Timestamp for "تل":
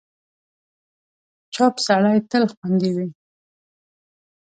2.29-2.43